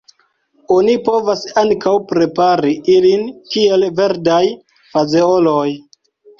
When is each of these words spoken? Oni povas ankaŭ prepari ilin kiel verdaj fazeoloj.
Oni 0.75 0.95
povas 1.09 1.43
ankaŭ 1.63 1.93
prepari 2.13 2.73
ilin 2.95 3.29
kiel 3.53 3.89
verdaj 4.03 4.43
fazeoloj. 4.97 5.71